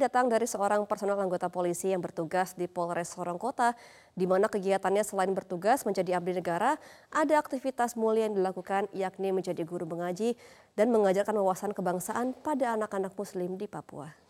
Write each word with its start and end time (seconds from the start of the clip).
datang 0.00 0.32
dari 0.32 0.48
seorang 0.48 0.88
personel 0.88 1.20
anggota 1.20 1.52
polisi 1.52 1.92
yang 1.92 2.00
bertugas 2.00 2.56
di 2.56 2.64
Polres 2.64 3.12
Sorong 3.12 3.36
Kota, 3.36 3.76
di 4.16 4.24
mana 4.24 4.48
kegiatannya 4.48 5.04
selain 5.04 5.36
bertugas 5.36 5.84
menjadi 5.84 6.16
abdi 6.16 6.40
negara, 6.40 6.80
ada 7.12 7.36
aktivitas 7.36 8.00
mulia 8.00 8.24
yang 8.24 8.40
dilakukan 8.40 8.88
yakni 8.96 9.36
menjadi 9.36 9.60
guru 9.68 9.84
mengaji 9.84 10.40
dan 10.72 10.88
mengajarkan 10.88 11.36
wawasan 11.36 11.76
kebangsaan 11.76 12.32
pada 12.40 12.80
anak-anak 12.80 13.12
muslim 13.12 13.60
di 13.60 13.68
Papua. 13.68 14.29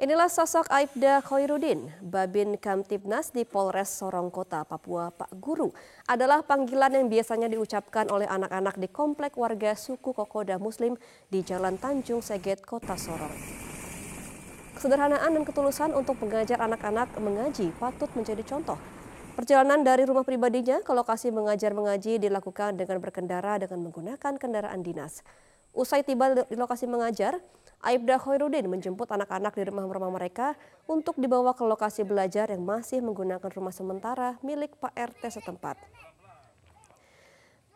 Inilah 0.00 0.32
sosok 0.32 0.64
Aibda 0.72 1.20
Khairuddin, 1.20 1.92
Babin 2.00 2.56
Kamtibnas 2.56 3.36
di 3.36 3.44
Polres 3.44 3.92
Sorong 3.92 4.32
Kota, 4.32 4.64
Papua. 4.64 5.12
Pak 5.12 5.28
Guru 5.36 5.76
adalah 6.08 6.40
panggilan 6.40 6.88
yang 6.96 7.12
biasanya 7.12 7.52
diucapkan 7.52 8.08
oleh 8.08 8.24
anak-anak 8.24 8.80
di 8.80 8.88
komplek 8.88 9.36
warga 9.36 9.76
suku 9.76 10.16
Kokoda 10.16 10.56
Muslim 10.56 10.96
di 11.28 11.44
Jalan 11.44 11.76
Tanjung 11.76 12.24
Seget, 12.24 12.64
Kota 12.64 12.96
Sorong. 12.96 13.36
Kesederhanaan 14.72 15.36
dan 15.36 15.44
ketulusan 15.44 15.92
untuk 15.92 16.16
mengajar 16.24 16.64
anak-anak 16.64 17.20
mengaji 17.20 17.68
patut 17.76 18.08
menjadi 18.16 18.40
contoh. 18.56 18.80
Perjalanan 19.36 19.84
dari 19.84 20.08
rumah 20.08 20.24
pribadinya 20.24 20.80
ke 20.80 20.96
lokasi 20.96 21.28
mengajar 21.28 21.76
mengaji 21.76 22.16
dilakukan 22.16 22.72
dengan 22.72 23.04
berkendara 23.04 23.60
dengan 23.60 23.84
menggunakan 23.92 24.32
kendaraan 24.40 24.80
dinas. 24.80 25.20
Usai 25.76 26.00
tiba 26.08 26.32
di 26.48 26.56
lokasi 26.56 26.88
mengajar, 26.88 27.36
Aibda 27.80 28.20
Khairuddin 28.20 28.68
menjemput 28.68 29.08
anak-anak 29.08 29.56
di 29.56 29.64
rumah-rumah 29.64 30.12
mereka 30.12 30.52
untuk 30.84 31.16
dibawa 31.16 31.56
ke 31.56 31.64
lokasi 31.64 32.04
belajar 32.04 32.52
yang 32.52 32.60
masih 32.60 33.00
menggunakan 33.00 33.48
rumah 33.48 33.72
sementara 33.72 34.36
milik 34.44 34.76
Pak 34.76 34.92
RT 34.92 35.40
setempat. 35.40 35.80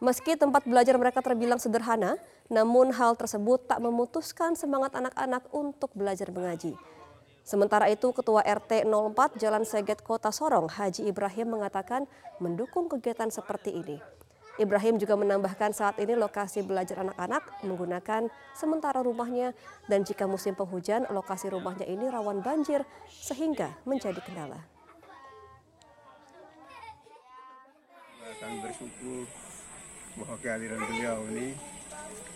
Meski 0.05 0.36
tempat 0.36 0.69
belajar 0.69 1.00
mereka 1.00 1.24
terbilang 1.24 1.56
sederhana, 1.56 2.20
namun 2.52 2.92
hal 2.92 3.16
tersebut 3.16 3.64
tak 3.64 3.80
memutuskan 3.80 4.52
semangat 4.52 4.92
anak-anak 4.92 5.48
untuk 5.56 5.88
belajar 5.96 6.28
mengaji. 6.28 6.77
Sementara 7.41 7.89
itu, 7.89 8.12
Ketua 8.12 8.44
RT 8.44 8.84
04 8.84 9.41
Jalan 9.41 9.64
Seget 9.64 10.05
Kota 10.05 10.28
Sorong, 10.28 10.68
Haji 10.68 11.08
Ibrahim 11.08 11.56
mengatakan 11.56 12.05
mendukung 12.41 12.92
kegiatan 12.92 13.33
seperti 13.33 13.72
ini. 13.72 13.96
Ibrahim 14.55 15.02
juga 15.02 15.19
menambahkan 15.19 15.74
saat 15.74 15.98
ini 15.98 16.14
lokasi 16.14 16.62
belajar 16.62 17.02
anak-anak 17.02 17.42
menggunakan 17.66 18.30
sementara 18.55 19.02
rumahnya 19.02 19.50
dan 19.91 20.06
jika 20.06 20.30
musim 20.30 20.55
penghujan 20.55 21.11
lokasi 21.11 21.50
rumahnya 21.50 21.83
ini 21.91 22.06
rawan 22.06 22.38
banjir 22.38 22.86
sehingga 23.11 23.74
menjadi 23.83 24.22
kendala. 24.22 24.62
Kami 28.34 28.56
bersyukur 28.62 29.27
bahwa 30.22 30.36
kehadiran 30.38 30.80
beliau 30.86 31.18
ini 31.34 31.58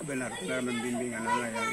benar-benar 0.03 0.61
membimbing 0.63 1.15
anak-anak 1.15 1.51
yang 1.55 1.73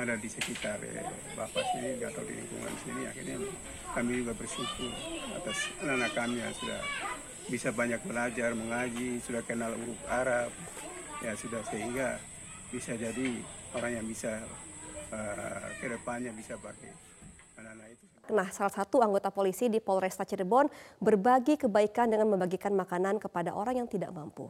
ada 0.00 0.14
di 0.16 0.28
sekitar 0.28 0.80
eh, 0.84 1.04
Bapak 1.36 1.64
sini 1.72 2.00
atau 2.00 2.24
di 2.24 2.36
lingkungan 2.36 2.74
sini. 2.84 3.08
Akhirnya 3.08 3.36
kami 3.96 4.24
juga 4.24 4.32
bersyukur 4.36 4.92
atas 5.36 5.72
anak-anak 5.80 6.12
kami 6.12 6.36
yang 6.40 6.54
sudah 6.56 6.80
bisa 7.50 7.74
banyak 7.74 7.98
belajar 8.06 8.54
mengaji 8.54 9.18
sudah 9.26 9.42
kenal 9.42 9.74
huruf 9.74 9.98
Arab 10.06 10.54
ya 11.20 11.34
sudah 11.34 11.60
sehingga 11.66 12.16
bisa 12.70 12.94
jadi 12.94 13.42
orang 13.74 13.92
yang 13.98 14.06
bisa 14.06 14.38
uh, 15.10 15.66
ke 15.82 15.86
depannya 15.90 16.30
bisa 16.30 16.54
pakai 16.56 16.94
anak-anak 17.58 17.86
itu. 17.90 18.04
Nah, 18.30 18.46
salah 18.54 18.70
satu 18.70 19.02
anggota 19.02 19.34
polisi 19.34 19.66
di 19.66 19.82
Polresta 19.82 20.22
Cirebon 20.22 20.70
berbagi 21.02 21.58
kebaikan 21.58 22.14
dengan 22.14 22.30
membagikan 22.30 22.70
makanan 22.78 23.18
kepada 23.18 23.50
orang 23.50 23.82
yang 23.82 23.88
tidak 23.90 24.14
mampu. 24.14 24.46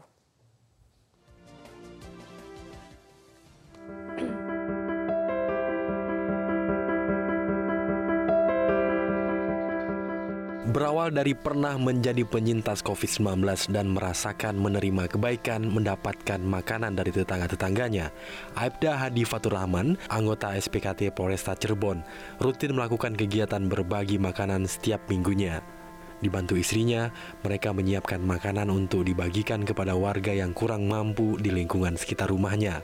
Berawal 10.70 11.10
dari 11.10 11.34
pernah 11.34 11.74
menjadi 11.74 12.22
penyintas 12.22 12.78
COVID-19 12.86 13.42
dan 13.74 13.90
merasakan 13.90 14.54
menerima 14.54 15.10
kebaikan 15.10 15.66
mendapatkan 15.66 16.38
makanan 16.38 16.94
dari 16.94 17.10
tetangga-tetangganya, 17.10 18.14
Aibda 18.54 18.94
Hadi 18.94 19.26
Fatur 19.26 19.58
Rahman, 19.58 19.98
anggota 20.06 20.54
SPKT 20.54 21.10
Polresta 21.10 21.58
Cirebon, 21.58 22.06
rutin 22.38 22.78
melakukan 22.78 23.18
kegiatan 23.18 23.66
berbagi 23.66 24.22
makanan 24.22 24.70
setiap 24.70 25.02
minggunya. 25.10 25.58
Dibantu 26.22 26.54
istrinya, 26.54 27.10
mereka 27.42 27.74
menyiapkan 27.74 28.22
makanan 28.22 28.70
untuk 28.70 29.02
dibagikan 29.02 29.66
kepada 29.66 29.98
warga 29.98 30.30
yang 30.30 30.54
kurang 30.54 30.86
mampu 30.86 31.34
di 31.34 31.50
lingkungan 31.50 31.98
sekitar 31.98 32.30
rumahnya. 32.30 32.78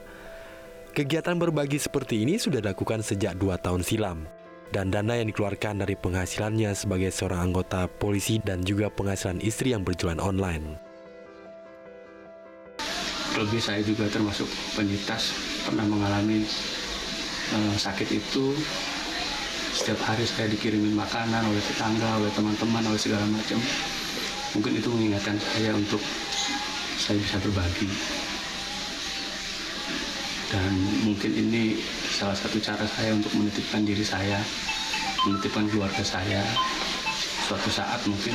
Kegiatan 0.91 1.39
berbagi 1.39 1.79
seperti 1.79 2.27
ini 2.27 2.35
sudah 2.35 2.59
dilakukan 2.59 2.99
sejak 2.99 3.39
dua 3.39 3.55
tahun 3.55 3.87
silam 3.87 4.27
dan 4.71 4.91
dana 4.91 5.15
yang 5.15 5.31
dikeluarkan 5.31 5.83
dari 5.83 5.95
penghasilannya 5.95 6.75
sebagai 6.75 7.11
seorang 7.11 7.51
anggota 7.51 7.87
polisi 7.87 8.39
dan 8.43 8.63
juga 8.63 8.91
penghasilan 8.91 9.39
istri 9.39 9.71
yang 9.71 9.87
berjualan 9.87 10.19
online. 10.19 10.79
Lebih 13.37 13.61
saya 13.61 13.85
juga 13.85 14.09
termasuk 14.09 14.49
penyintas 14.73 15.35
pernah 15.63 15.85
mengalami 15.85 16.41
uh, 17.53 17.75
sakit 17.77 18.09
itu 18.09 18.57
setiap 19.77 20.01
hari 20.09 20.25
saya 20.25 20.49
dikirimin 20.49 20.97
makanan 20.97 21.45
oleh 21.45 21.61
tetangga, 21.61 22.17
oleh 22.17 22.33
teman-teman, 22.33 22.81
oleh 22.89 22.97
segala 22.97 23.23
macam. 23.29 23.61
Mungkin 24.57 24.73
itu 24.73 24.89
mengingatkan 24.89 25.37
saya 25.37 25.71
untuk 25.77 26.01
saya 26.97 27.21
bisa 27.21 27.37
berbagi. 27.45 27.85
Dan 30.49 30.71
mungkin 31.05 31.31
ini 31.35 31.77
salah 32.17 32.33
satu 32.33 32.57
cara 32.57 32.81
saya 32.89 33.13
untuk 33.13 33.29
menitipkan 33.37 33.85
diri 33.85 34.01
saya, 34.01 34.41
menitipkan 35.29 35.69
keluarga 35.69 36.01
saya. 36.01 36.41
Suatu 37.45 37.69
saat 37.69 38.01
mungkin 38.09 38.33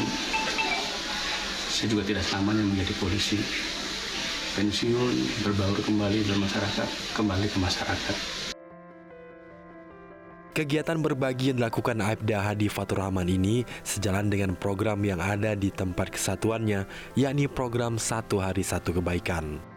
saya 1.67 1.91
juga 1.91 2.07
tidak 2.07 2.23
selamanya 2.23 2.63
menjadi 2.63 2.95
polisi. 3.03 3.43
Pensiun, 4.55 5.43
berbaur 5.43 5.83
kembali 5.83 6.23
bermasyarakat, 6.31 6.89
kembali 7.19 7.47
ke 7.51 7.59
masyarakat. 7.59 8.17
Kegiatan 10.53 11.01
berbagi 11.01 11.51
yang 11.51 11.65
dilakukan 11.65 11.97
Aibda 12.05 12.45
Hadi 12.45 12.69
Fatur 12.69 13.03
Rahman 13.03 13.27
ini 13.27 13.65
sejalan 13.83 14.29
dengan 14.29 14.53
program 14.55 15.01
yang 15.03 15.19
ada 15.19 15.57
di 15.57 15.73
tempat 15.73 16.13
kesatuannya, 16.13 16.87
yakni 17.17 17.49
program 17.49 17.97
Satu 17.97 18.39
Hari 18.39 18.61
Satu 18.61 18.93
Kebaikan. 18.93 19.72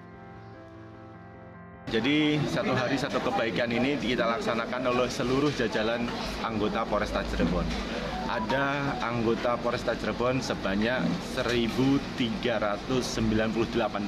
Jadi 1.85 2.41
satu 2.49 2.73
hari 2.73 2.97
satu 2.97 3.21
kebaikan 3.21 3.69
ini 3.69 3.93
kita 4.01 4.25
laksanakan 4.25 4.89
oleh 4.89 5.05
seluruh 5.05 5.53
jajalan 5.53 6.09
anggota 6.41 6.81
Polresta 6.81 7.21
Cirebon. 7.29 7.61
Ada 8.25 8.97
anggota 9.05 9.53
Polresta 9.61 9.93
Cirebon 9.93 10.41
sebanyak 10.41 11.05
1.398 11.37 12.89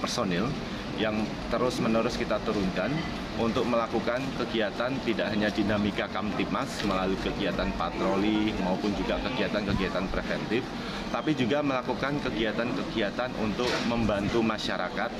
personil 0.01 0.49
yang 0.97 1.21
terus-menerus 1.53 2.17
kita 2.17 2.41
turunkan 2.41 2.89
untuk 3.37 3.69
melakukan 3.69 4.25
kegiatan 4.41 4.97
tidak 5.05 5.29
hanya 5.29 5.53
dinamika 5.53 6.09
Kamtipmas 6.09 6.81
melalui 6.81 7.21
kegiatan 7.21 7.69
patroli 7.77 8.57
maupun 8.65 8.89
juga 8.97 9.21
kegiatan-kegiatan 9.21 10.09
preventif, 10.09 10.65
tapi 11.13 11.37
juga 11.37 11.61
melakukan 11.61 12.17
kegiatan-kegiatan 12.25 13.37
untuk 13.37 13.69
membantu 13.85 14.41
masyarakat 14.41 15.13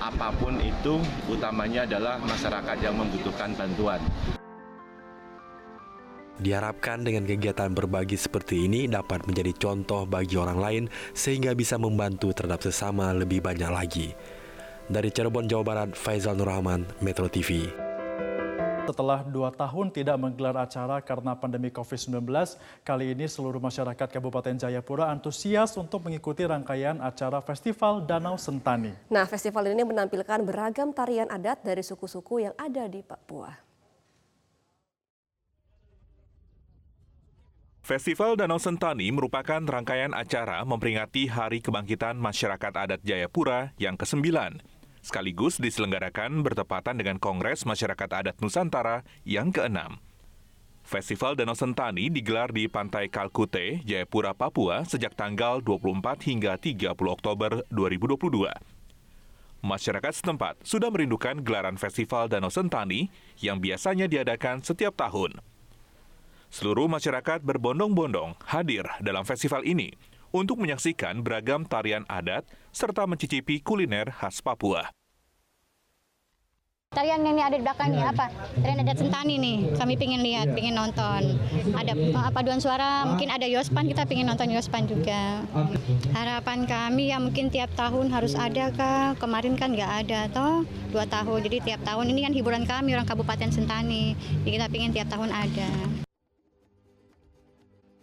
apa 0.00 0.32
pun 0.40 0.56
itu 0.64 0.96
utamanya 1.28 1.84
adalah 1.84 2.16
masyarakat 2.24 2.76
yang 2.80 2.96
membutuhkan 2.96 3.52
bantuan. 3.52 4.00
Diharapkan 6.40 7.04
dengan 7.04 7.28
kegiatan 7.28 7.68
berbagi 7.76 8.16
seperti 8.16 8.64
ini 8.64 8.88
dapat 8.88 9.28
menjadi 9.28 9.52
contoh 9.60 10.08
bagi 10.08 10.40
orang 10.40 10.56
lain 10.56 10.84
sehingga 11.12 11.52
bisa 11.52 11.76
membantu 11.76 12.32
terhadap 12.32 12.64
sesama 12.64 13.12
lebih 13.12 13.44
banyak 13.44 13.68
lagi. 13.68 14.16
Dari 14.88 15.12
Cirebon, 15.12 15.46
Jawa 15.46 15.62
Barat, 15.62 15.92
Faizal 15.92 16.40
Nurrahman, 16.40 16.88
Metro 17.04 17.28
TV. 17.28 17.68
Setelah 18.90 19.22
dua 19.22 19.54
tahun 19.54 19.94
tidak 19.94 20.18
menggelar 20.18 20.66
acara 20.66 20.98
karena 20.98 21.38
pandemi 21.38 21.70
COVID-19, 21.70 22.26
kali 22.82 23.14
ini 23.14 23.30
seluruh 23.30 23.62
masyarakat 23.62 24.10
Kabupaten 24.10 24.66
Jayapura 24.66 25.06
antusias 25.14 25.78
untuk 25.78 26.10
mengikuti 26.10 26.42
rangkaian 26.42 26.98
acara 26.98 27.38
Festival 27.38 28.02
Danau 28.02 28.34
Sentani. 28.34 28.90
Nah, 29.06 29.30
festival 29.30 29.70
ini 29.70 29.86
menampilkan 29.86 30.42
beragam 30.42 30.90
tarian 30.90 31.30
adat 31.30 31.62
dari 31.62 31.86
suku-suku 31.86 32.50
yang 32.50 32.54
ada 32.58 32.90
di 32.90 32.98
Papua. 33.06 33.54
Festival 37.86 38.34
Danau 38.34 38.58
Sentani 38.58 39.06
merupakan 39.14 39.62
rangkaian 39.62 40.10
acara 40.18 40.66
memperingati 40.66 41.30
Hari 41.30 41.62
Kebangkitan 41.62 42.18
Masyarakat 42.18 42.74
Adat 42.74 43.06
Jayapura 43.06 43.70
yang 43.78 43.94
ke-9 43.94 44.26
sekaligus 45.00 45.60
diselenggarakan 45.60 46.44
bertepatan 46.44 46.96
dengan 46.96 47.16
Kongres 47.16 47.68
Masyarakat 47.68 48.08
Adat 48.08 48.36
Nusantara 48.40 49.04
yang 49.24 49.52
keenam. 49.52 50.00
Festival 50.84 51.38
Danau 51.38 51.54
Sentani 51.54 52.10
digelar 52.10 52.50
di 52.50 52.66
Pantai 52.66 53.06
Kalkute, 53.06 53.84
Jayapura, 53.86 54.34
Papua 54.34 54.82
sejak 54.82 55.14
tanggal 55.14 55.62
24 55.62 56.26
hingga 56.26 56.58
30 56.58 56.96
Oktober 56.96 57.62
2022. 57.70 58.50
masyarakat 59.60 60.12
setempat 60.16 60.64
sudah 60.64 60.88
merindukan 60.88 61.36
gelaran 61.44 61.76
Festival 61.76 62.32
Danau 62.32 62.48
Sentani 62.48 63.12
yang 63.44 63.60
biasanya 63.60 64.08
diadakan 64.08 64.64
setiap 64.64 64.96
tahun. 64.96 65.36
Seluruh 66.50 66.90
masyarakat 66.90 67.46
berbondong-bondong 67.46 68.34
hadir 68.50 68.82
dalam 68.98 69.22
festival 69.22 69.62
ini 69.62 69.94
untuk 70.30 70.58
menyaksikan 70.62 71.22
beragam 71.22 71.66
tarian 71.66 72.06
adat 72.06 72.46
serta 72.70 73.06
mencicipi 73.06 73.58
kuliner 73.62 74.10
khas 74.10 74.38
Papua. 74.42 74.90
Tarian 76.90 77.22
yang 77.22 77.38
ini 77.38 77.42
ada 77.46 77.54
di 77.54 77.62
belakang 77.62 77.94
nih 77.94 78.02
apa? 78.02 78.34
Tarian 78.58 78.82
adat 78.82 78.98
Sentani 78.98 79.38
nih. 79.38 79.78
Kami 79.78 79.94
pengen 79.94 80.26
lihat, 80.26 80.50
pengen 80.50 80.74
nonton. 80.74 81.38
Ada 81.70 81.94
uh, 81.94 82.34
paduan 82.34 82.58
suara, 82.58 83.06
mungkin 83.06 83.30
ada 83.30 83.46
Yospan, 83.46 83.86
kita 83.86 84.10
pengen 84.10 84.26
nonton 84.26 84.50
Yospan 84.50 84.90
juga. 84.90 85.46
Harapan 86.10 86.66
kami 86.66 87.14
ya 87.14 87.22
mungkin 87.22 87.46
tiap 87.46 87.70
tahun 87.78 88.10
harus 88.10 88.34
ada 88.34 88.74
kah? 88.74 89.14
Kemarin 89.22 89.54
kan 89.54 89.70
nggak 89.70 89.92
ada 90.02 90.26
toh 90.34 90.66
dua 90.90 91.06
tahun. 91.06 91.46
Jadi 91.46 91.70
tiap 91.70 91.86
tahun 91.86 92.10
ini 92.10 92.26
kan 92.26 92.34
hiburan 92.34 92.66
kami 92.66 92.98
orang 92.98 93.06
Kabupaten 93.06 93.54
Sentani. 93.54 94.18
Jadi 94.42 94.50
kita 94.50 94.66
pengen 94.66 94.90
tiap 94.90 95.06
tahun 95.14 95.30
ada. 95.30 96.09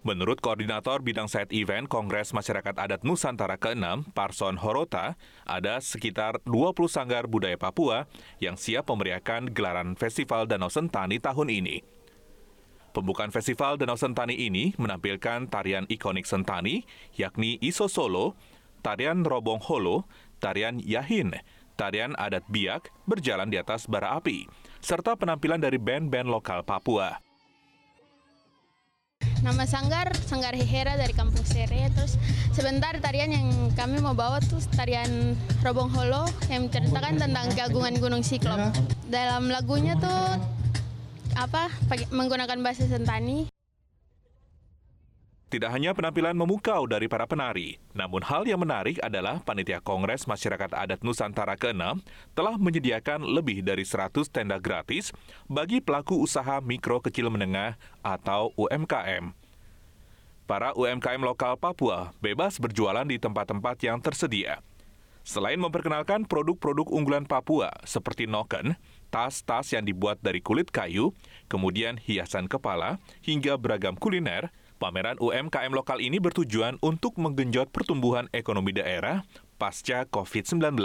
Menurut 0.07 0.39
Koordinator 0.39 1.03
Bidang 1.03 1.27
Side 1.27 1.51
Event 1.51 1.91
Kongres 1.91 2.31
Masyarakat 2.31 2.79
Adat 2.79 3.03
Nusantara 3.03 3.59
ke-6, 3.59 4.15
Parson 4.15 4.55
Horota, 4.55 5.19
ada 5.43 5.83
sekitar 5.83 6.39
20 6.47 6.87
sanggar 6.87 7.27
budaya 7.27 7.59
Papua 7.59 8.07
yang 8.39 8.55
siap 8.55 8.87
memeriahkan 8.87 9.51
gelaran 9.51 9.99
Festival 9.99 10.47
Danau 10.47 10.71
Sentani 10.71 11.19
tahun 11.19 11.51
ini. 11.51 11.83
Pembukaan 12.95 13.35
Festival 13.35 13.75
Danau 13.75 13.99
Sentani 13.99 14.39
ini 14.39 14.71
menampilkan 14.79 15.51
tarian 15.51 15.83
ikonik 15.91 16.23
Sentani, 16.23 16.87
yakni 17.19 17.59
Iso 17.59 17.91
Solo, 17.91 18.39
tarian 18.79 19.27
Robong 19.27 19.59
Holo, 19.59 20.07
tarian 20.39 20.79
Yahin, 20.79 21.35
tarian 21.75 22.15
adat 22.15 22.47
Biak 22.47 22.95
berjalan 23.11 23.51
di 23.51 23.59
atas 23.59 23.91
bara 23.91 24.15
api, 24.15 24.47
serta 24.79 25.19
penampilan 25.19 25.59
dari 25.59 25.75
band-band 25.75 26.31
lokal 26.31 26.63
Papua. 26.63 27.26
Nama 29.47 29.63
Sanggar, 29.63 30.11
Sanggar 30.27 30.51
Hehera 30.51 30.99
dari 30.99 31.15
Kampung 31.15 31.39
Sere. 31.47 31.87
Terus 31.95 32.19
sebentar 32.51 32.91
tarian 32.99 33.31
yang 33.31 33.71
kami 33.79 34.03
mau 34.03 34.11
bawa 34.11 34.43
tuh 34.43 34.59
tarian 34.75 35.39
Robong 35.63 35.87
Holo 35.87 36.27
yang 36.51 36.67
menceritakan 36.67 37.15
tentang 37.15 37.47
keagungan 37.55 37.95
Gunung 37.95 38.27
Siklop. 38.27 38.59
Dalam 39.07 39.47
lagunya 39.47 39.95
tuh 39.95 40.35
apa 41.39 41.71
menggunakan 42.11 42.59
bahasa 42.59 42.91
Sentani. 42.91 43.47
Tidak 45.47 45.71
hanya 45.71 45.95
penampilan 45.95 46.35
memukau 46.35 46.83
dari 46.91 47.07
para 47.07 47.23
penari, 47.23 47.79
namun 47.95 48.19
hal 48.19 48.43
yang 48.43 48.59
menarik 48.59 48.99
adalah 48.99 49.39
Panitia 49.39 49.79
Kongres 49.79 50.27
Masyarakat 50.27 50.75
Adat 50.75 51.07
Nusantara 51.07 51.55
ke-6 51.55 52.03
telah 52.35 52.59
menyediakan 52.59 53.23
lebih 53.23 53.63
dari 53.63 53.87
100 53.87 54.27
tenda 54.27 54.59
gratis 54.59 55.15
bagi 55.47 55.79
pelaku 55.79 56.19
usaha 56.19 56.59
mikro 56.59 56.99
kecil 56.99 57.31
menengah 57.31 57.79
atau 58.03 58.51
UMKM. 58.59 59.31
Para 60.43 60.75
UMKM 60.75 61.23
lokal 61.23 61.55
Papua 61.55 62.11
bebas 62.19 62.59
berjualan 62.59 63.07
di 63.07 63.15
tempat-tempat 63.15 63.79
yang 63.87 64.03
tersedia. 64.03 64.59
Selain 65.23 65.59
memperkenalkan 65.59 66.27
produk-produk 66.27 66.91
unggulan 66.91 67.23
Papua 67.23 67.71
seperti 67.87 68.27
noken, 68.27 68.75
tas-tas 69.07 69.71
yang 69.71 69.87
dibuat 69.87 70.19
dari 70.19 70.43
kulit 70.43 70.75
kayu, 70.75 71.15
kemudian 71.47 71.95
hiasan 71.95 72.51
kepala, 72.51 72.99
hingga 73.23 73.55
beragam 73.55 73.95
kuliner, 73.95 74.51
Pameran 74.77 75.17
UMKM 75.17 75.73
lokal 75.73 76.05
ini 76.05 76.21
bertujuan 76.21 76.77
untuk 76.85 77.17
menggenjot 77.17 77.73
pertumbuhan 77.73 78.29
ekonomi 78.29 78.77
daerah 78.77 79.25
pasca 79.57 80.05
COVID-19. 80.05 80.77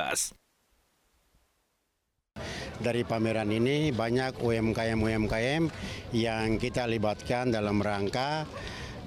Dari 2.80 3.04
pameran 3.04 3.52
ini 3.52 3.92
banyak 3.92 4.40
UMKM-UMKM 4.40 5.68
yang 6.16 6.56
kita 6.56 6.88
libatkan 6.88 7.52
dalam 7.52 7.84
rangka 7.84 8.48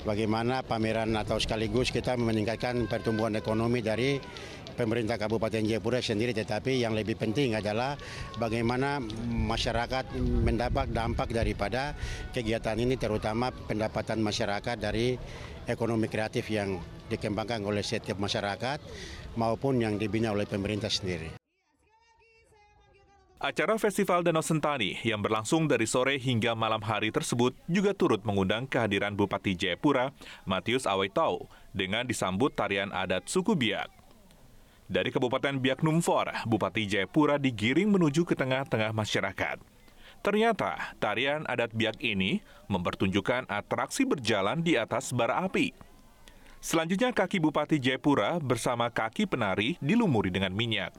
bagaimana 0.06 0.62
pameran 0.62 1.18
atau 1.18 1.42
sekaligus 1.42 1.90
kita 1.90 2.14
meningkatkan 2.14 2.86
pertumbuhan 2.86 3.34
ekonomi 3.34 3.82
dari 3.82 4.22
pemerintah 4.76 5.16
Kabupaten 5.16 5.64
Jayapura 5.64 6.04
sendiri 6.04 6.36
tetapi 6.36 6.84
yang 6.84 6.94
lebih 6.94 7.16
penting 7.16 7.56
adalah 7.56 7.96
bagaimana 8.38 9.00
masyarakat 9.26 10.14
mendapat 10.20 10.92
dampak 10.92 11.32
daripada 11.32 11.96
kegiatan 12.36 12.76
ini 12.76 13.00
terutama 13.00 13.50
pendapatan 13.50 14.20
masyarakat 14.20 14.76
dari 14.76 15.16
ekonomi 15.66 16.12
kreatif 16.12 16.52
yang 16.52 16.78
dikembangkan 17.08 17.64
oleh 17.64 17.82
setiap 17.82 18.20
masyarakat 18.20 18.84
maupun 19.40 19.82
yang 19.82 19.96
dibina 19.96 20.36
oleh 20.36 20.46
pemerintah 20.46 20.92
sendiri. 20.92 21.46
Acara 23.36 23.78
Festival 23.78 24.26
Danau 24.26 24.42
Sentani 24.42 24.98
yang 25.06 25.22
berlangsung 25.22 25.70
dari 25.70 25.86
sore 25.86 26.18
hingga 26.18 26.58
malam 26.58 26.82
hari 26.82 27.14
tersebut 27.14 27.54
juga 27.70 27.94
turut 27.94 28.24
mengundang 28.26 28.66
kehadiran 28.66 29.14
Bupati 29.14 29.54
Jayapura, 29.54 30.16
Matius 30.50 30.90
Awaitau, 30.90 31.46
dengan 31.70 32.08
disambut 32.08 32.58
tarian 32.58 32.90
adat 32.90 33.28
suku 33.30 33.54
Biak. 33.54 34.05
Dari 34.86 35.10
Kabupaten 35.10 35.58
Biak 35.58 35.82
Numfor, 35.82 36.30
Bupati 36.46 36.86
Jayapura 36.86 37.42
digiring 37.42 37.90
menuju 37.90 38.22
ke 38.22 38.38
tengah-tengah 38.38 38.94
masyarakat. 38.94 39.58
Ternyata 40.22 40.94
tarian 41.02 41.42
adat 41.50 41.74
Biak 41.74 41.98
ini 42.06 42.46
mempertunjukkan 42.70 43.50
atraksi 43.50 44.06
berjalan 44.06 44.62
di 44.62 44.78
atas 44.78 45.10
bara 45.10 45.42
api. 45.42 45.74
Selanjutnya 46.62 47.10
kaki 47.14 47.42
Bupati 47.42 47.82
Jayapura 47.82 48.38
bersama 48.38 48.94
kaki 48.94 49.26
penari 49.26 49.74
dilumuri 49.82 50.30
dengan 50.30 50.54
minyak. 50.54 50.94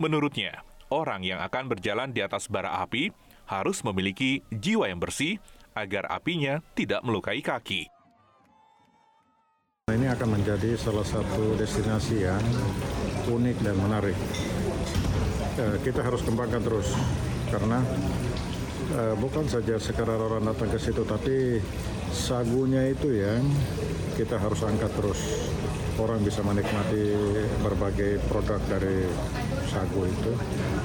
Menurutnya, 0.00 0.64
orang 0.88 1.20
yang 1.20 1.44
akan 1.44 1.68
berjalan 1.68 2.16
di 2.16 2.24
atas 2.24 2.48
bara 2.48 2.80
api 2.80 3.12
harus 3.44 3.84
memiliki 3.84 4.40
jiwa 4.48 4.88
yang 4.88 5.00
bersih 5.00 5.36
agar 5.76 6.08
apinya 6.08 6.64
tidak 6.72 7.04
melukai 7.04 7.44
kaki. 7.44 7.92
Ini 9.90 10.14
akan 10.14 10.38
menjadi 10.38 10.78
salah 10.78 11.02
satu 11.02 11.58
destinasi 11.58 12.22
yang 12.22 12.38
unik 13.26 13.66
dan 13.66 13.74
menarik. 13.82 14.14
Eh, 15.58 15.76
kita 15.82 16.06
harus 16.06 16.22
kembangkan 16.22 16.62
terus 16.62 16.94
karena 17.50 17.82
eh, 18.94 19.14
bukan 19.18 19.42
saja 19.50 19.82
sekedar 19.82 20.14
orang 20.14 20.46
datang 20.46 20.70
ke 20.70 20.78
situ, 20.78 21.02
tapi 21.02 21.58
sagunya 22.14 22.94
itu 22.94 23.10
yang 23.10 23.42
kita 24.14 24.38
harus 24.38 24.62
angkat 24.62 24.86
terus. 24.94 25.50
Orang 25.98 26.22
bisa 26.22 26.46
menikmati 26.46 27.18
berbagai 27.66 28.22
produk 28.30 28.62
dari 28.70 29.10
sagu 29.66 30.06
itu, 30.06 30.32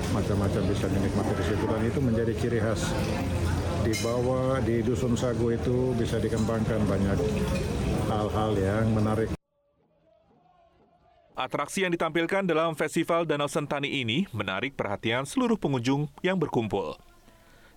macam-macam 0.10 0.74
bisa 0.74 0.90
dinikmati 0.90 1.38
di 1.38 1.46
situ 1.46 1.64
dan 1.70 1.82
itu 1.86 2.00
menjadi 2.02 2.34
ciri 2.34 2.60
khas 2.66 2.90
di 3.86 3.94
bawah 4.02 4.58
di 4.66 4.82
dusun 4.82 5.14
sagu 5.14 5.54
itu 5.54 5.94
bisa 5.96 6.18
dikembangkan 6.18 6.82
banyak 6.90 7.22
hal-hal 8.18 8.52
yang 8.58 8.86
menarik. 8.98 9.30
Atraksi 11.38 11.86
yang 11.86 11.94
ditampilkan 11.94 12.50
dalam 12.50 12.74
Festival 12.74 13.30
Danau 13.30 13.46
Sentani 13.46 14.02
ini 14.02 14.26
menarik 14.34 14.74
perhatian 14.74 15.22
seluruh 15.22 15.54
pengunjung 15.54 16.10
yang 16.26 16.42
berkumpul. 16.42 16.98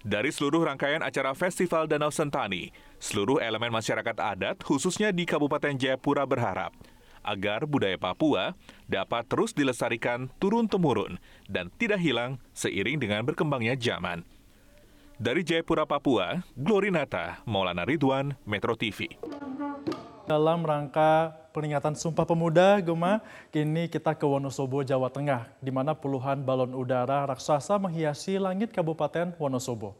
Dari 0.00 0.32
seluruh 0.32 0.64
rangkaian 0.64 1.04
acara 1.04 1.36
Festival 1.36 1.84
Danau 1.84 2.08
Sentani, 2.08 2.72
seluruh 2.96 3.36
elemen 3.36 3.68
masyarakat 3.68 4.16
adat, 4.16 4.64
khususnya 4.64 5.12
di 5.12 5.28
Kabupaten 5.28 5.76
Jayapura 5.76 6.24
berharap 6.24 6.72
agar 7.20 7.68
budaya 7.68 8.00
Papua 8.00 8.56
dapat 8.88 9.28
terus 9.28 9.52
dilestarikan 9.52 10.32
turun-temurun 10.40 11.20
dan 11.52 11.68
tidak 11.76 12.00
hilang 12.00 12.40
seiring 12.56 12.96
dengan 12.96 13.28
berkembangnya 13.28 13.76
zaman. 13.76 14.24
Dari 15.20 15.44
Jayapura, 15.44 15.84
Papua, 15.84 16.40
Glorinata, 16.56 17.44
Maulana 17.44 17.84
Ridwan, 17.84 18.40
Metro 18.48 18.72
TV 18.72 19.20
dalam 20.28 20.64
rangka 20.64 21.32
peringatan 21.54 21.96
Sumpah 21.96 22.26
Pemuda, 22.26 22.80
Gema, 22.80 23.22
kini 23.54 23.86
kita 23.86 24.16
ke 24.16 24.24
Wonosobo, 24.24 24.82
Jawa 24.82 25.08
Tengah, 25.08 25.48
di 25.60 25.68
mana 25.72 25.92
puluhan 25.92 26.42
balon 26.42 26.72
udara 26.72 27.26
raksasa 27.28 27.76
menghiasi 27.76 28.40
langit 28.40 28.72
Kabupaten 28.72 29.36
Wonosobo. 29.36 29.94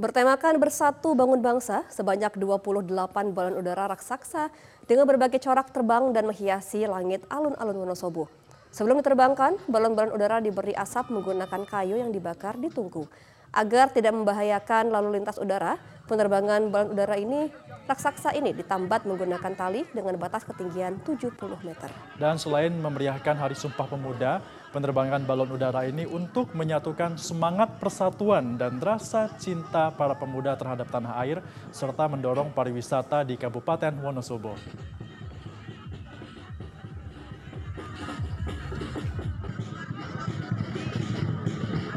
Bertemakan 0.00 0.56
Bersatu 0.56 1.12
Bangun 1.12 1.44
Bangsa, 1.44 1.84
sebanyak 1.92 2.32
28 2.40 3.36
balon 3.36 3.60
udara 3.60 3.84
raksasa 3.92 4.48
dengan 4.88 5.04
berbagai 5.04 5.36
corak 5.44 5.76
terbang 5.76 6.08
dan 6.16 6.24
menghiasi 6.24 6.88
langit 6.88 7.20
alun-alun 7.28 7.84
Wonosobo. 7.84 8.32
Sebelum 8.70 9.02
diterbangkan, 9.02 9.58
balon-balon 9.66 10.14
udara 10.14 10.38
diberi 10.38 10.70
asap 10.78 11.10
menggunakan 11.10 11.66
kayu 11.66 11.98
yang 11.98 12.14
dibakar 12.14 12.54
di 12.54 12.70
tungku. 12.70 13.10
Agar 13.50 13.90
tidak 13.90 14.14
membahayakan 14.14 14.94
lalu 14.94 15.18
lintas 15.18 15.34
udara, 15.42 15.74
penerbangan 16.10 16.74
balon 16.74 16.90
udara 16.98 17.14
ini 17.14 17.46
raksasa 17.86 18.34
ini 18.34 18.50
ditambat 18.50 19.06
menggunakan 19.06 19.54
tali 19.54 19.86
dengan 19.94 20.18
batas 20.18 20.42
ketinggian 20.42 20.98
70 21.06 21.38
meter. 21.62 21.90
Dan 22.18 22.34
selain 22.34 22.74
memeriahkan 22.74 23.38
Hari 23.38 23.54
Sumpah 23.54 23.86
Pemuda, 23.86 24.42
penerbangan 24.74 25.22
balon 25.22 25.54
udara 25.54 25.86
ini 25.86 26.06
untuk 26.06 26.50
menyatukan 26.54 27.14
semangat 27.14 27.78
persatuan 27.78 28.58
dan 28.58 28.82
rasa 28.82 29.30
cinta 29.38 29.94
para 29.94 30.18
pemuda 30.18 30.58
terhadap 30.58 30.90
tanah 30.90 31.14
air 31.22 31.38
serta 31.70 32.10
mendorong 32.10 32.50
pariwisata 32.50 33.22
di 33.22 33.38
Kabupaten 33.38 33.94
Wonosobo. 34.02 34.54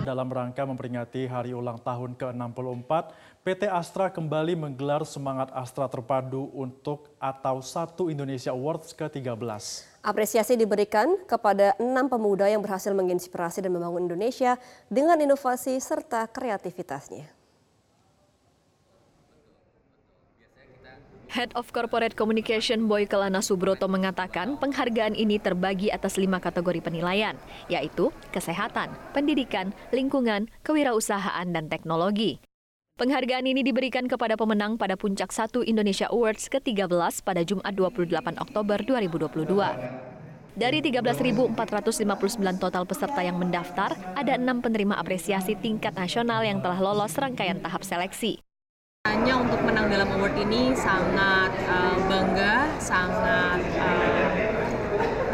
Dalam 0.03 0.27
rangka 0.27 0.67
memperingati 0.67 1.31
hari 1.31 1.55
ulang 1.55 1.79
tahun 1.79 2.19
ke-64, 2.19 2.91
PT 3.39 3.71
Astra 3.71 4.11
kembali 4.11 4.51
menggelar 4.59 5.07
Semangat 5.07 5.47
Astra 5.55 5.87
Terpadu 5.87 6.51
untuk 6.51 7.15
atau 7.15 7.63
Satu 7.63 8.11
Indonesia 8.11 8.51
Awards 8.51 8.91
ke-13. 8.91 9.39
Apresiasi 10.03 10.59
diberikan 10.59 11.15
kepada 11.23 11.71
enam 11.79 12.11
pemuda 12.11 12.51
yang 12.51 12.59
berhasil 12.59 12.91
menginspirasi 12.91 13.63
dan 13.63 13.71
membangun 13.71 14.11
Indonesia 14.11 14.59
dengan 14.91 15.15
inovasi 15.15 15.79
serta 15.79 16.27
kreativitasnya. 16.27 17.32
Head 21.33 21.49
of 21.57 21.73
Corporate 21.73 22.13
Communication 22.13 22.85
Boy 22.85 23.09
Kelana 23.09 23.41
Subroto 23.41 23.89
mengatakan 23.89 24.53
penghargaan 24.61 25.17
ini 25.17 25.41
terbagi 25.41 25.89
atas 25.89 26.21
lima 26.21 26.37
kategori 26.37 26.77
penilaian, 26.85 27.33
yaitu 27.73 28.13
kesehatan, 28.29 28.93
pendidikan, 29.17 29.73
lingkungan, 29.89 30.45
kewirausahaan, 30.61 31.49
dan 31.49 31.73
teknologi. 31.73 32.37
Penghargaan 33.01 33.49
ini 33.49 33.65
diberikan 33.65 34.05
kepada 34.05 34.37
pemenang 34.37 34.77
pada 34.77 34.93
Puncak 34.93 35.33
1 35.33 35.65
Indonesia 35.65 36.05
Awards 36.13 36.45
ke-13 36.53 37.25
pada 37.25 37.41
Jumat 37.41 37.73
28 37.73 38.37
Oktober 38.37 38.77
2022. 38.85 40.13
Dari 40.53 40.79
13.459 40.85 42.61
total 42.61 42.85
peserta 42.85 43.25
yang 43.25 43.41
mendaftar, 43.41 43.97
ada 44.13 44.37
enam 44.37 44.61
penerima 44.61 45.01
apresiasi 45.01 45.57
tingkat 45.57 45.97
nasional 45.97 46.45
yang 46.45 46.61
telah 46.61 46.77
lolos 46.77 47.17
rangkaian 47.17 47.57
tahap 47.57 47.81
seleksi. 47.81 48.52
Hanya 49.03 49.35
untuk 49.35 49.59
menang 49.67 49.91
dalam 49.91 50.15
award 50.15 50.31
ini 50.47 50.71
sangat 50.79 51.51
uh, 51.67 51.99
bangga, 52.07 52.71
sangat 52.79 53.59
uh, 53.75 54.31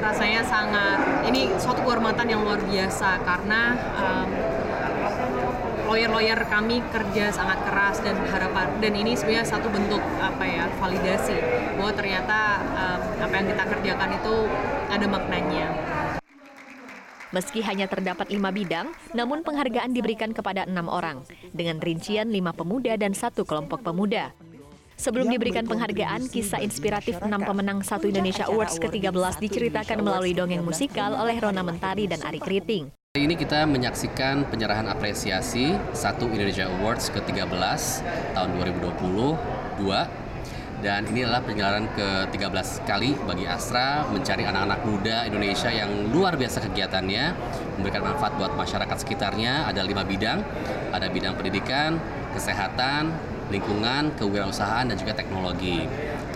rasanya 0.02 0.42
sangat 0.42 0.98
ini 1.30 1.54
suatu 1.62 1.86
kehormatan 1.86 2.34
yang 2.34 2.42
luar 2.42 2.58
biasa 2.66 3.22
karena 3.22 3.78
um, 3.94 4.30
lawyer-lawyer 5.86 6.50
kami 6.50 6.82
kerja 6.90 7.30
sangat 7.30 7.62
keras 7.62 8.02
dan 8.02 8.18
harapan 8.34 8.74
dan 8.82 8.94
ini 8.98 9.14
sebenarnya 9.14 9.46
satu 9.46 9.70
bentuk 9.70 10.02
apa 10.18 10.50
ya 10.50 10.66
validasi 10.82 11.38
bahwa 11.78 11.94
ternyata 11.94 12.66
um, 12.74 13.02
apa 13.22 13.34
yang 13.38 13.54
kita 13.54 13.64
kerjakan 13.70 14.10
itu 14.18 14.36
ada 14.90 15.06
maknanya. 15.06 15.68
Meski 17.30 17.62
hanya 17.62 17.86
terdapat 17.86 18.34
lima 18.34 18.50
bidang, 18.50 18.90
namun 19.14 19.46
penghargaan 19.46 19.94
diberikan 19.94 20.34
kepada 20.34 20.66
enam 20.66 20.90
orang, 20.90 21.22
dengan 21.54 21.78
rincian 21.78 22.34
lima 22.34 22.58
pemuda 22.58 22.98
dan 22.98 23.14
satu 23.14 23.46
kelompok 23.46 23.86
pemuda. 23.86 24.34
Sebelum 24.98 25.30
diberikan 25.30 25.64
penghargaan, 25.70 26.26
kisah 26.28 26.60
inspiratif 26.60 27.22
enam 27.22 27.40
pemenang 27.46 27.86
Satu 27.86 28.10
Indonesia 28.10 28.50
Awards 28.50 28.82
ke-13 28.82 29.40
diceritakan 29.46 30.04
melalui 30.04 30.34
dongeng 30.34 30.66
musikal 30.66 31.16
oleh 31.16 31.38
Rona 31.38 31.62
Mentari 31.62 32.10
dan 32.10 32.20
Ari 32.26 32.42
Kriting. 32.42 32.92
Hari 33.16 33.24
ini 33.30 33.38
kita 33.38 33.64
menyaksikan 33.70 34.50
penyerahan 34.50 34.90
apresiasi 34.90 35.78
Satu 35.94 36.28
Indonesia 36.28 36.66
Awards 36.68 37.14
ke-13 37.14 37.80
tahun 38.36 38.50
2022 38.58 40.29
dan 40.80 41.04
ini 41.12 41.28
adalah 41.28 41.44
penyelenggaraan 41.44 41.88
ke-13 41.92 42.68
kali 42.88 43.12
bagi 43.28 43.44
Astra 43.44 44.08
mencari 44.08 44.48
anak-anak 44.48 44.80
muda 44.88 45.28
Indonesia 45.28 45.68
yang 45.68 46.08
luar 46.12 46.40
biasa 46.40 46.64
kegiatannya 46.72 47.26
memberikan 47.76 48.08
manfaat 48.08 48.40
buat 48.40 48.56
masyarakat 48.56 48.98
sekitarnya. 49.04 49.68
Ada 49.68 49.84
lima 49.84 50.08
bidang 50.08 50.40
ada 50.96 51.08
bidang 51.12 51.36
pendidikan 51.36 52.00
kesehatan 52.32 53.12
lingkungan 53.50 54.14
kewirausahaan 54.16 54.86
dan 54.88 54.96
juga 54.96 55.18
teknologi. 55.18 55.84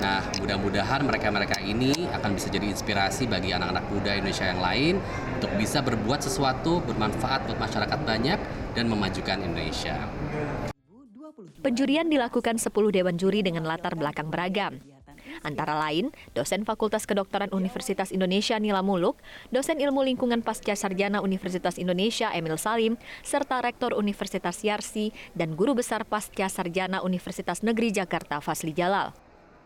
Nah 0.02 0.26
mudah-mudahan 0.42 1.06
mereka-mereka 1.06 1.62
ini 1.64 2.10
akan 2.12 2.36
bisa 2.36 2.50
jadi 2.52 2.68
inspirasi 2.68 3.30
bagi 3.30 3.54
anak-anak 3.54 3.86
muda 3.94 4.12
Indonesia 4.18 4.50
yang 4.50 4.60
lain 4.60 4.94
untuk 5.40 5.54
bisa 5.56 5.80
berbuat 5.86 6.20
sesuatu 6.20 6.82
bermanfaat 6.84 7.48
buat 7.48 7.60
masyarakat 7.62 8.00
banyak 8.02 8.40
dan 8.74 8.86
memajukan 8.90 9.40
Indonesia 9.40 10.10
Penjurian 11.64 12.08
dilakukan 12.08 12.60
10 12.60 12.70
dewan 12.72 13.16
juri 13.16 13.44
dengan 13.44 13.64
latar 13.64 13.96
belakang 13.96 14.28
beragam. 14.28 14.80
Antara 15.42 15.74
lain, 15.80 16.14
dosen 16.38 16.62
Fakultas 16.68 17.10
Kedokteran 17.10 17.50
Universitas 17.56 18.14
Indonesia 18.14 18.60
Nila 18.62 18.86
Muluk, 18.86 19.18
dosen 19.50 19.82
Ilmu 19.82 20.06
Lingkungan 20.06 20.46
Pasca 20.46 20.78
Sarjana 20.78 21.24
Universitas 21.24 21.82
Indonesia 21.82 22.30
Emil 22.36 22.60
Salim, 22.60 23.00
serta 23.26 23.64
Rektor 23.64 23.98
Universitas 23.98 24.62
Yarsi 24.62 25.16
dan 25.34 25.58
Guru 25.58 25.74
Besar 25.74 26.06
Pasca 26.06 26.46
Sarjana 26.52 27.02
Universitas 27.02 27.66
Negeri 27.66 27.90
Jakarta 27.96 28.38
Fasli 28.44 28.76
Jalal. 28.76 29.16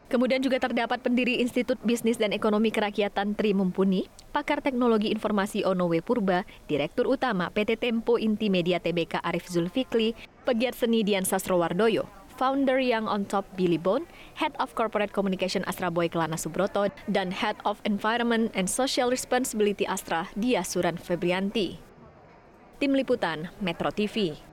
Kemudian 0.07 0.39
juga 0.39 0.55
terdapat 0.55 1.03
pendiri 1.03 1.43
Institut 1.43 1.75
Bisnis 1.83 2.15
dan 2.15 2.31
Ekonomi 2.31 2.71
Kerakyatan 2.71 3.35
Tri 3.35 3.51
Mumpuni, 3.51 4.07
pakar 4.31 4.63
teknologi 4.63 5.11
informasi 5.11 5.67
Onowe 5.67 5.99
Purba, 5.99 6.47
Direktur 6.71 7.11
Utama 7.11 7.51
PT 7.51 7.75
Tempo 7.75 8.15
Inti 8.15 8.47
Media 8.47 8.79
Tbk 8.79 9.19
Arif 9.19 9.51
Zulfikli, 9.51 10.15
pegiat 10.47 10.79
seni 10.79 11.03
Dian 11.03 11.27
Sastrowardoyo, 11.27 12.07
founder 12.39 12.79
Young 12.79 13.03
on 13.11 13.27
Top 13.27 13.43
Billy 13.59 13.75
Bone, 13.75 14.07
Head 14.39 14.55
of 14.63 14.71
Corporate 14.79 15.11
Communication 15.11 15.67
Astra 15.67 15.91
Boy 15.91 16.07
Kelana 16.07 16.39
Subroto, 16.39 16.87
dan 17.11 17.35
Head 17.35 17.59
of 17.67 17.83
Environment 17.83 18.47
and 18.55 18.71
Social 18.71 19.11
Responsibility 19.11 19.83
Astra 19.83 20.31
Dia 20.39 20.63
Suran 20.63 20.95
Febrianti. 20.95 21.83
Tim 22.79 22.95
Liputan, 22.95 23.51
Metro 23.59 23.91
TV. 23.91 24.46